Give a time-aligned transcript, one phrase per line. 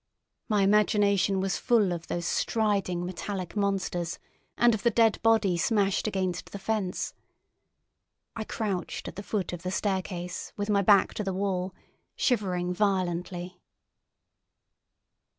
[0.49, 4.17] My imagination was full of those striding metallic monsters,
[4.57, 7.13] and of the dead body smashed against the fence.
[8.35, 11.75] I crouched at the foot of the staircase with my back to the wall,
[12.15, 13.61] shivering violently.